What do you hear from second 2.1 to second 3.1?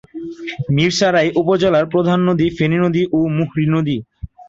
নদী ফেনী নদী